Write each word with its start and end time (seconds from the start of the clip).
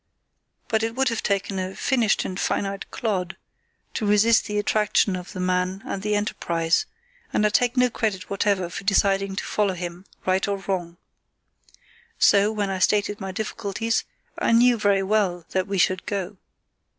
But 0.67 0.81
it 0.81 0.95
would 0.95 1.09
have 1.09 1.21
taken 1.21 1.59
a 1.59 1.75
"finished 1.75 2.25
and 2.25 2.39
finite 2.39 2.89
clod" 2.89 3.37
to 3.93 4.03
resist 4.07 4.47
the 4.47 4.57
attraction 4.57 5.15
of 5.15 5.31
the 5.31 5.39
man 5.39 5.83
and 5.85 6.01
the 6.01 6.15
enterprise; 6.15 6.87
and 7.31 7.45
I 7.45 7.49
take 7.49 7.77
no 7.77 7.87
credit 7.91 8.27
whatever 8.27 8.67
for 8.71 8.83
deciding 8.83 9.35
to 9.35 9.43
follow 9.43 9.75
him, 9.75 10.05
right 10.25 10.47
or 10.47 10.57
wrong. 10.67 10.97
So, 12.17 12.51
when 12.51 12.71
I 12.71 12.79
stated 12.79 13.21
my 13.21 13.31
difficulties, 13.31 14.03
I 14.39 14.53
knew 14.53 14.75
very 14.75 15.03
well 15.03 15.45
that 15.51 15.67
we 15.67 15.77
should 15.77 16.07
go. 16.07 16.37